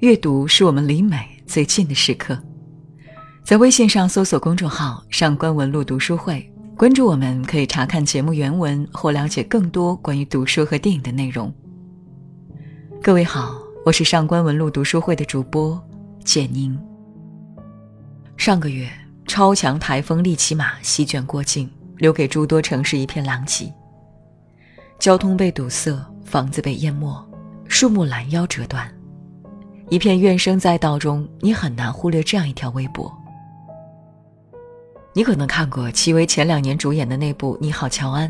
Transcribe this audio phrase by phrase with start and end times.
[0.00, 2.38] 阅读是我们离美最近的时刻。
[3.42, 11.52] 在微信上搜索公众号“上官文露读书会”，关注我们，可以查看节目原文或了解更多关于读书和电影的内容。
[13.02, 15.82] 各位好，我是上官文露读书会的主播
[16.22, 16.78] 简宁。
[18.36, 18.88] 上个月，
[19.26, 23.72] 超强台风利奇马席卷过境，留给诸多城市一片狼藉。
[25.00, 27.12] 交通被堵塞，房子被淹没，
[27.66, 28.88] 树木拦腰折断，
[29.90, 33.10] 一片怨声载道中，你很难忽略这样一条微博。
[35.14, 38.28] 你可能看过戚薇前两年主演的那部《你好，乔安》，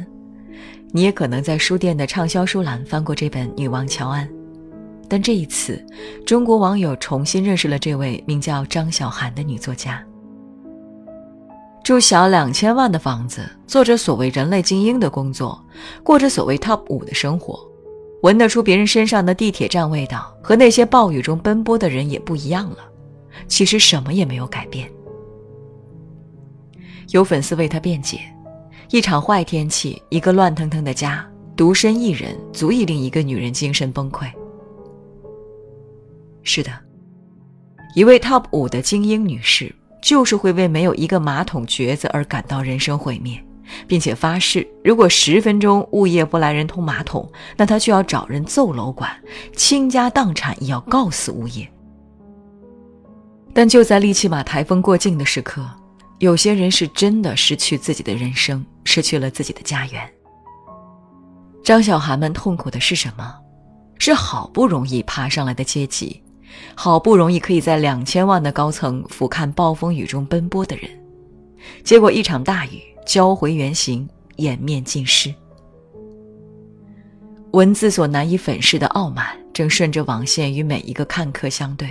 [0.92, 4.26] 你也可能在书店的畅销书栏翻过这本《女王乔安》，
[5.08, 5.84] 但这一次，
[6.24, 10.00] 中国网友重新认识了这位名叫张小涵的女作家。
[11.82, 15.60] 住小两千万的房子，做着所谓人类精英的工作，
[16.04, 17.67] 过着所谓 top 五的生活，
[18.22, 22.78] 闻得出别人身上的地铁站味道，和那些暴雨中奔波的人也不一样了。
[23.46, 24.90] 其实什么也没有改变。
[27.10, 28.20] 有粉丝为他辩解：
[28.90, 34.26] 一场坏天气，一个乱腾腾的家，独身一人，足以令一个女人精神崩溃。
[36.42, 36.70] 是的，
[37.94, 39.74] 一位 top 五的精英女士。
[40.00, 43.36] 就是会为没有一个马桶橛子而感到人生毁灭，
[43.86, 49.10] 并且发誓，如果十分钟物业不来人通马桶，那他就要找人揍楼管，
[49.54, 51.68] 倾家荡产也要告死物业。
[53.52, 55.68] 但就在利奇马台风过境的时刻，
[56.18, 60.08] 有些人是真的失去自己的人生，失去了自己的家园。
[61.64, 63.34] 张小涵们痛苦的是什么？
[63.98, 66.22] 是好不容易爬上来的阶级。
[66.74, 70.90] 好不容易可以在两千万的高层俯瞰暴风雨中奔波的人，
[71.84, 74.06] 结果一场大雨交回原形，
[74.36, 75.34] 颜面尽失。
[77.52, 81.88] 文字所难以粉饰的傲慢，正顺着网线与每一个看客相对。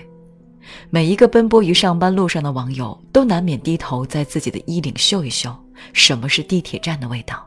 [0.91, 5.51] 每一个奔波于上班路上的网友，都难免低头在自己的衣领嗅一嗅，
[5.91, 7.44] 什么是地铁站的味道。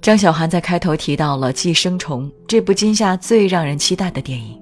[0.00, 4.58] 张小涵在开头提到了《寄生虫》这部今夏最让人期待的电影，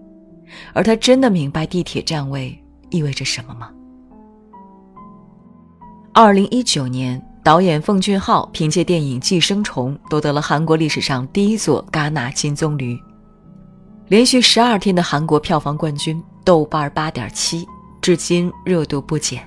[0.73, 2.59] 而他真的明白地铁站位
[2.91, 3.71] 意味着什么吗？
[6.19, 12.99] 二零一九年，导演奉俊昊凭借电影《寄生虫》夺得了韩国历史上第一座戛纳金棕榈，
[14.09, 17.67] 连续十二天的韩国票房冠军，豆瓣八点七，
[18.01, 19.47] 至今热度不减。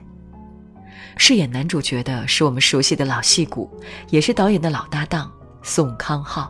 [1.18, 3.68] 饰演男主角的是我们熟悉的老戏骨，
[4.12, 5.28] 也是导演的老搭档。
[5.64, 6.44] 宋康昊，《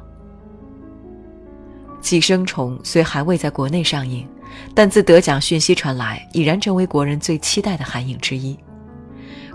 [2.02, 4.28] 寄生虫》虽还未在国内上映，
[4.76, 8.60] 但自得奖讯息传来，已然成为国人最期待的韩影之一。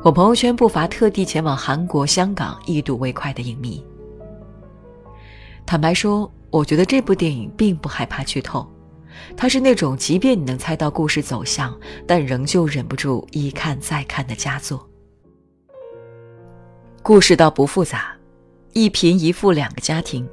[0.05, 3.83] 我朋友圈不乏特地前往韩国、香港一睹为快的影迷。
[5.65, 8.71] 坦白说，我觉得这部电影并不害怕剧透，
[9.35, 11.75] 它是那种即便你能猜到故事走向，
[12.07, 14.87] 但仍旧忍不住一看再看的佳作。
[17.03, 18.15] 故事倒不复杂。
[18.75, 20.29] 一贫一富两个家庭，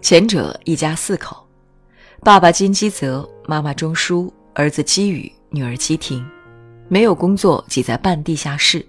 [0.00, 1.44] 前者一家四口，
[2.20, 6.24] 爸爸金基泽，妈妈钟书，儿子基宇，女儿基婷，
[6.86, 8.84] 没有工作，挤在半地下室，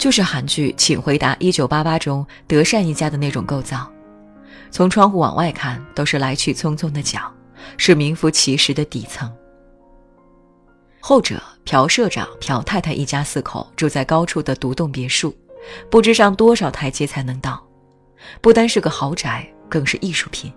[0.00, 3.86] 就是韩剧《请回答一九八八》中德善一家的那种构造。
[4.70, 7.30] 从窗户往外看，都是来去匆匆的脚，
[7.76, 9.30] 是名副其实的底层。
[11.00, 15.36] 后者朴社长、朴太太一家四口住在高处的独栋别墅，
[15.90, 17.62] 不知上多少台阶才能到。
[18.40, 20.50] 不单是个豪宅，更是艺术品。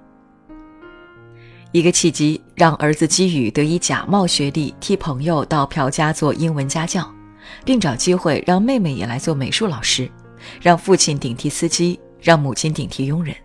[1.74, 7.06] 一个契机让儿子基宇得以假冒学历，替朋友到朴家做英文家教，
[7.66, 10.10] 并找机会让妹妹也来做美术老师，
[10.62, 13.36] 让父亲顶替司机，让母亲顶替佣人，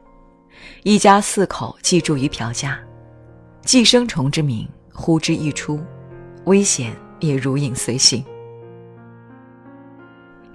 [0.83, 2.79] 一家四口寄住于朴家。
[3.63, 5.81] 寄生虫之名呼之欲出，
[6.45, 8.25] 危险也如影随形。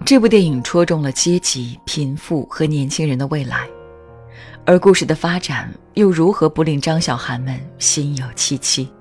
[0.04, 3.68] 这部电影戳中了阶级、贫富和年轻人的未来，
[4.66, 8.92] 而故事的发展又如何不令张小涵们心有戚戚？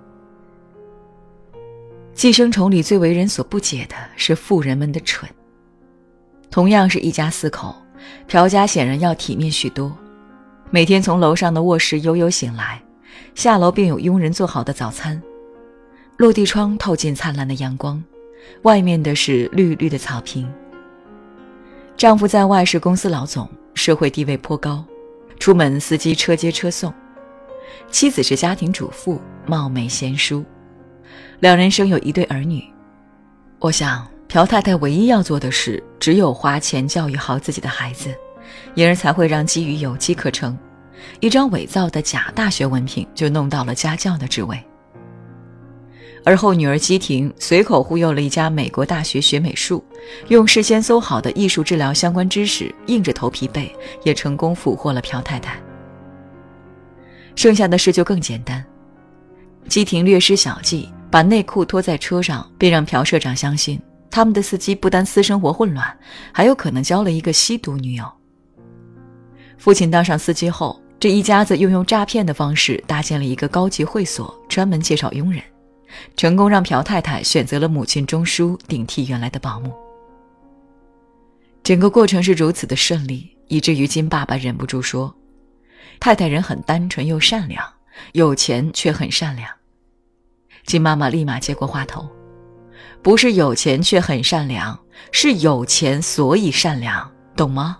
[2.14, 5.28] 寄生虫里最为人所不解的是富人们的蠢。
[6.50, 7.74] 同样是一家四口，
[8.28, 9.96] 朴家显然要体面许多，
[10.70, 12.80] 每天从楼上的卧室悠悠醒来，
[13.34, 15.20] 下楼便有佣人做好的早餐，
[16.18, 18.02] 落地窗透进灿烂的阳光，
[18.62, 20.46] 外面的是绿绿的草坪。
[21.96, 24.84] 丈夫在外是公司老总，社会地位颇高，
[25.38, 26.92] 出门司机车接车送；
[27.90, 30.44] 妻子是家庭主妇，貌美贤淑，
[31.40, 32.64] 两人生有一对儿女。
[33.58, 38.14] 我想，朴太太唯一要做的事，只有花钱教育好自己的孩子，
[38.74, 40.56] 因而才会让基于有机可乘，
[41.20, 44.60] 一张伪造的假大学文凭就弄到了家教的职位。
[46.24, 49.84] 而后女儿基婷随口忽悠了一家美国大学学美术，
[50.28, 53.74] 用事先搜好的艺术治疗相关知识，硬着头皮背，
[54.04, 55.60] 也成功俘获了朴太太。
[57.34, 58.64] 剩下的事就更简单，
[59.68, 63.80] 姬婷略施小计，把内裤脱在车上，便让朴社长相信
[64.10, 65.98] 他们的司机不单私生活混乱，
[66.30, 68.04] 还有可能交了一个吸毒女友。
[69.56, 75.42] 父亲当上司机后，这一家子又用诈骗的方式搭建了一个高级会所，专门介绍佣人。
[76.16, 79.72] 成功让朴太太选择了母亲钟书顶替原来的保姆。
[81.62, 85.14] 整个过程是如此的顺利，以至于金爸爸忍不住说
[86.00, 87.64] ：“太太人很单纯又善良，
[88.12, 89.48] 有钱却很善良。”
[90.64, 92.08] 金妈妈立马接过话头
[93.02, 94.78] ：“不是有钱却很善良，
[95.10, 97.78] 是有钱所以善良，懂吗？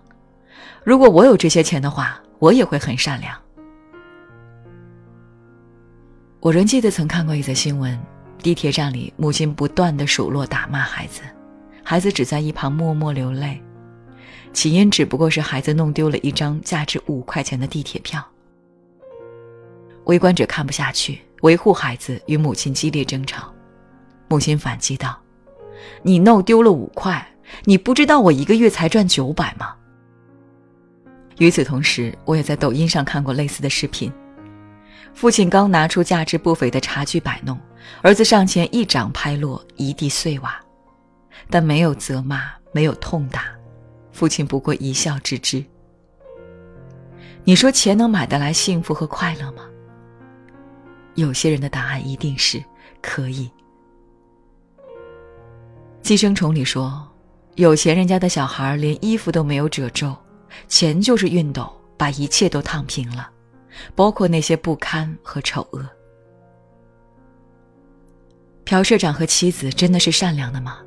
[0.85, 3.39] 如果我有这些钱的话，我也会很善良。”
[6.41, 7.97] 我仍记得曾看过一则新闻：
[8.39, 11.23] 地铁站里，母亲不断的数落打骂孩子，
[11.85, 13.63] 孩子只在一旁默默流泪。
[14.53, 18.23] 起因只不过是孩子弄丢了一张价值五块钱的地铁票。
[20.05, 23.53] 围观者看不下去，维护孩子与母亲激烈争吵。
[24.29, 25.21] 母亲反击道
[26.03, 27.27] ：“你弄丢了五块，
[27.65, 29.75] 你不知道我一个月才赚九百吗？”
[31.39, 34.13] 与此同时，我也在抖音上看过类似的视频。
[35.15, 37.59] 父亲刚拿出价值不菲的茶具摆弄，
[38.01, 40.59] 儿子上前一掌拍落一地碎瓦，
[41.51, 43.45] 但没有责骂，没有痛打，
[44.13, 45.63] 父亲不过一笑置之。
[47.45, 49.65] 你说钱能买得来幸福和快乐吗？
[51.15, 52.63] 有些人的答案一定是
[53.01, 53.51] 可以。
[56.03, 57.09] 寄生虫里说，
[57.55, 60.17] 有钱人家的小孩连衣服都没有褶皱，
[60.69, 63.31] 钱就是熨斗，把一切都烫平了。
[63.95, 65.83] 包括那些不堪和丑恶。
[68.65, 70.79] 朴社长和妻子真的是善良的吗？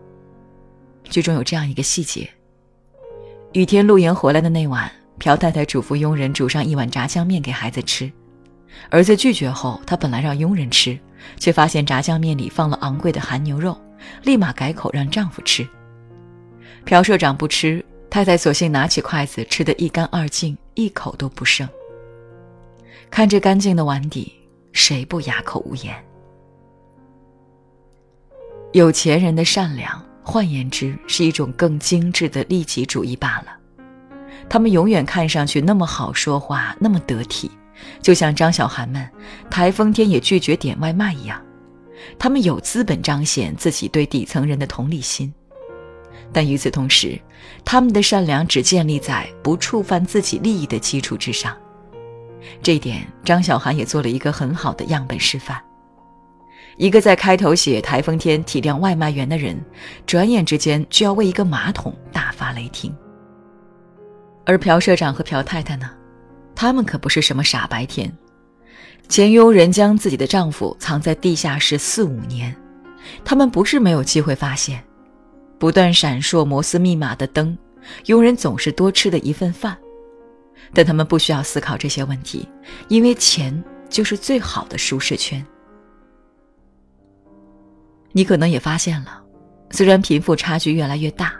[1.05, 2.29] 剧中有这样一个细节：
[3.53, 8.11] 雨天露营回来的那晚，朴太太嘱咐佣人煮上一碗炸酱面给孩子吃。
[8.89, 10.97] 儿子拒绝后，他本来让佣人吃，
[11.37, 13.77] 却发现炸酱面里放了昂贵的韩牛肉，
[14.23, 15.67] 立马改口让丈夫吃。
[16.85, 21.67] 朴社长不吃，太太索性拿起筷子吃得一干二净，一口都不剩。
[23.09, 24.31] 看着干净的碗底，
[24.71, 25.95] 谁不哑口无言？
[28.73, 33.57] 有钱人的善良，换言之，是一种更精致的利己主义罢了。
[34.47, 37.49] 他们永远看上去那么好说话，那么得体，
[38.01, 39.09] 就像张小涵们
[39.49, 41.41] 台风天也拒绝点外卖一样。
[42.19, 45.33] 他们有资本彰显自己对底层人的同理心，
[46.31, 47.19] 但与此同时，
[47.63, 51.55] 他们的善良只建立在不触犯自己利益的基础之上。
[52.61, 55.59] 这一点，张小涵也做了一个很好的样本示范。
[56.77, 59.59] 一个在开头写台风天体谅外卖员的人，
[60.05, 62.93] 转眼之间就要为一个马桶大发雷霆。
[64.45, 65.89] 而朴社长和朴太太呢，
[66.55, 68.11] 他们可不是什么傻白甜。
[69.07, 72.55] 前佣人将自己的丈夫藏在地下室四五年，
[73.23, 74.83] 他们不是没有机会发现，
[75.59, 77.55] 不断闪烁摩斯密码的灯，
[78.05, 79.77] 佣人总是多吃的一份饭。
[80.73, 82.47] 但他们不需要思考这些问题，
[82.87, 85.45] 因为钱就是最好的舒适圈。
[88.11, 89.21] 你可能也发现了，
[89.69, 91.35] 虽然贫富差距越来越大，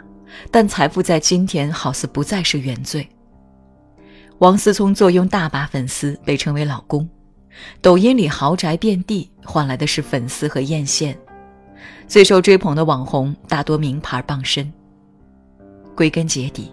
[0.52, 3.08] 但财富在今天好似不再是原罪。
[4.38, 7.08] 王思聪坐拥大把粉丝，被称为“老公”，
[7.80, 11.16] 抖音里豪宅遍地，换来的是粉丝和艳羡。
[12.06, 14.70] 最受追捧的网红大多名牌傍身。
[15.94, 16.70] 归根结底。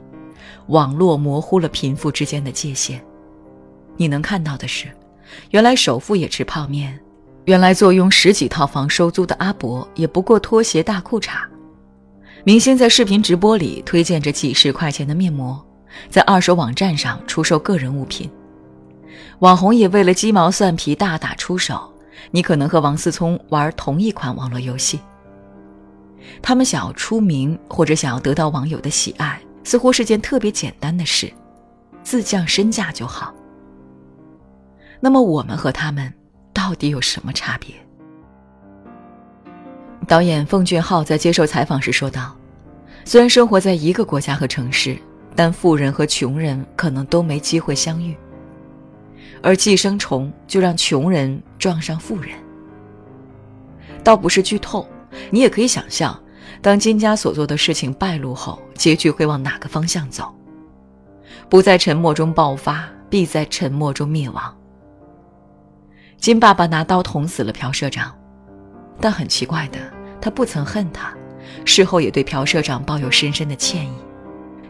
[0.68, 3.02] 网络模糊了贫富之间的界限，
[3.98, 4.88] 你能看到的是，
[5.52, 6.98] 原来首富也吃泡面，
[7.46, 11.42] 原来坐拥十几套房收租的阿伯也不过拖鞋大裤衩，
[12.46, 15.62] 明星在视频直播里推荐着几十块钱的面膜，
[16.10, 18.30] 在二手网站上出售个人物品，
[19.40, 21.92] 网红也为了鸡毛蒜皮大打出手，
[22.32, 25.00] 你可能和王思聪玩同一款网络游戏，
[26.42, 29.40] 他们想要出名或者想要得到网友的喜爱。
[29.66, 31.32] 似乎是件特别简单的事，
[32.04, 33.34] 自降身价就好。
[35.00, 36.14] 那么我们和他们
[36.52, 37.74] 到底有什么差别？
[40.06, 42.36] 导演奉俊昊在接受采访时说道
[43.06, 44.98] ：“虽然生活在一个国家和城市，
[45.36, 48.16] 但富人和穷人可能都没机会相遇。
[49.42, 52.32] 而寄生虫就让穷人撞上富人。
[54.04, 54.88] 倒不是剧透，
[55.30, 56.18] 你也可以想象。”
[56.62, 60.34] 当金家所做的事情败露后，结局会往哪个方向走？
[61.50, 64.58] 不在沉默中爆发，必在沉默中灭亡。
[66.18, 68.18] 金爸爸拿刀捅死了朴社长，
[69.02, 69.80] 但很奇怪的，
[70.22, 71.14] 他不曾恨他，
[71.66, 73.94] 事后也对朴社长抱有深深的歉意。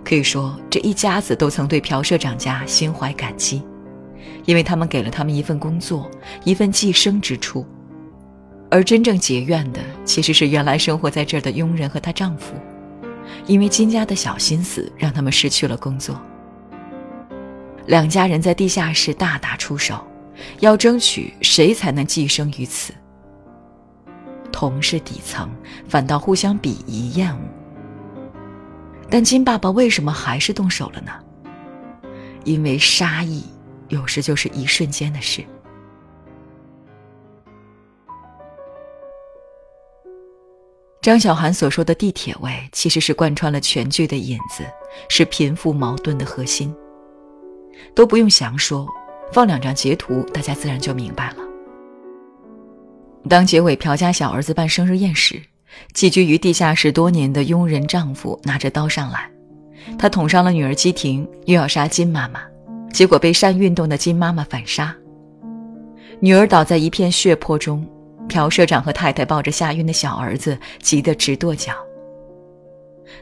[0.03, 3.63] 可以说，这一家子都曾对朴社长家心怀感激，
[4.45, 6.09] 因为他们给了他们一份工作，
[6.43, 7.65] 一份寄生之处。
[8.69, 12.55] 而真正结怨的，其实是原来生活在这儿的佣人和她丈夫，
[13.45, 16.19] 因为金家的小心思，让他们失去了工作。
[17.85, 20.05] 两家人在地下室大打出手，
[20.59, 22.93] 要争取谁才能寄生于此。
[24.51, 25.49] 同是底层，
[25.87, 27.39] 反倒互相鄙夷厌恶。
[29.13, 31.11] 但金爸爸为什么还是动手了呢？
[32.45, 33.45] 因为杀意，
[33.89, 35.45] 有时就是一瞬间的事。
[40.99, 44.63] 张小涵所说的地铁位，其实是贯穿了全剧的引子，
[45.09, 46.75] 是贫富矛盾的核心。
[47.93, 48.87] 都不用详说，
[49.31, 51.37] 放两张截图，大家自然就明白了。
[53.29, 55.39] 当结尾朴家小儿子办生日宴时，
[55.93, 59.29] 寄居于地下室多年的佣人丈夫拿着刀上来，
[59.97, 62.41] 他捅伤了女儿姬婷，又要杀金妈妈，
[62.91, 64.95] 结果被善运动的金妈妈反杀，
[66.19, 67.85] 女儿倒在一片血泊中。
[68.29, 71.73] 朴社长和太太抱着吓晕的小儿子，急得直跺脚。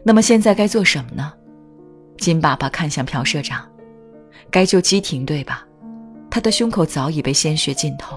[0.03, 1.33] 那么现在该做什么呢？
[2.19, 3.67] 金爸爸看向朴社长，
[4.51, 5.65] 该救基婷对吧？
[6.29, 8.15] 他的胸口早已被鲜血浸透。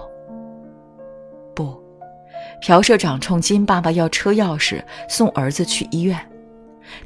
[2.66, 6.18] 朴社长冲金爸爸要车钥匙，送儿子去医院，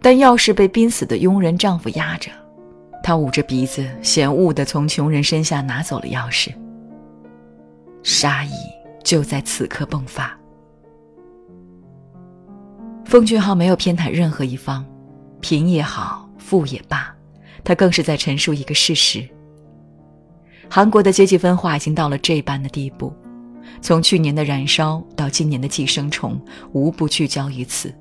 [0.00, 2.30] 但钥匙被濒死的佣人丈夫压着，
[3.02, 6.54] 他捂着鼻子，嫌恶地从穷人身下拿走了钥匙。
[8.04, 8.50] 杀意。
[9.04, 10.38] 就在此刻迸发。
[13.06, 14.84] 奉俊昊没有偏袒任何一方，
[15.40, 17.16] 贫也好，富也罢，
[17.64, 19.26] 他更是在陈述一个事实：
[20.68, 23.10] 韩国的阶级分化已经到了这般的地步，
[23.80, 26.40] 从去年的燃烧到今年的寄生虫，
[26.72, 27.94] 无不聚焦于此。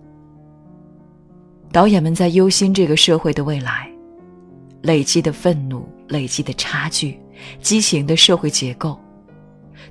[1.71, 3.89] 导演们在忧心这个社会的未来，
[4.81, 7.19] 累积的愤怒，累积的差距，
[7.61, 8.97] 畸形的社会结构。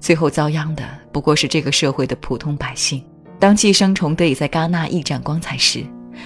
[0.00, 3.02] 最后遭殃的不过是这个社会的普通百姓。
[3.38, 5.84] 当寄生虫得以在戛纳一展光彩时，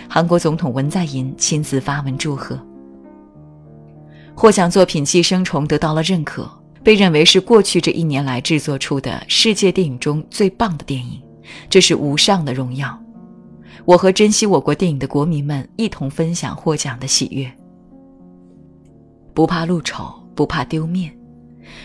[0.08, 2.58] 韩国总统文在寅亲自发文祝贺。
[4.34, 6.48] 获奖作品《寄生虫》得到了认可，
[6.82, 11.20] 被认为是过去这一年来制作出的世界电影中最棒的电影，
[11.68, 12.98] 这是无上的荣耀。
[13.84, 17.50] 我和珍惜我国电影的国民们一同分享获奖的喜悦，
[19.34, 21.14] 不怕露丑，不怕丢面。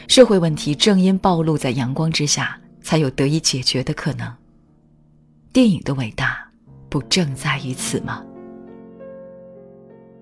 [0.07, 4.31] 社会问题正因暴露在阳光之下，才有得以解决的可能。
[5.51, 6.37] 电影的伟大，
[6.89, 8.23] 不正在于此吗？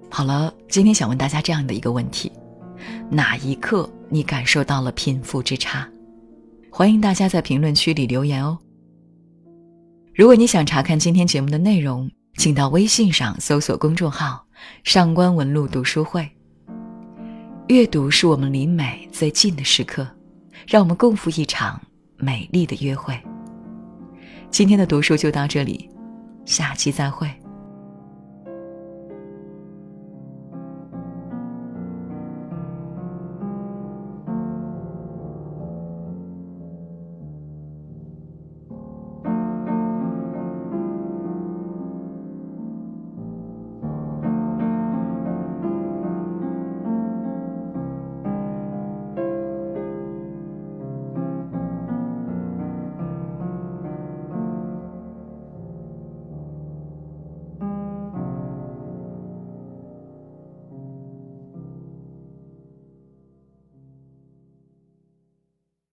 [0.10, 2.32] 好了，今天想问大家这样的一个问题：
[3.10, 5.90] 哪一刻你感受到了贫富之差？
[6.70, 8.56] 欢迎大家在评论区里留言哦。
[10.14, 14.46] 如果你想查看今天节目的内容，请到微信上搜索公众号
[14.86, 16.30] “上官文露读书会”。
[17.70, 20.08] 阅读是我们离美最近的时刻，
[20.68, 21.82] 让我们共赴一场
[22.16, 23.20] 美丽的约会。
[24.52, 25.90] 今天的读书就到这里，
[26.46, 27.28] 下期再会。